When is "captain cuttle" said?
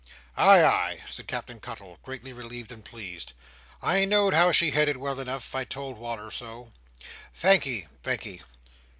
1.27-1.99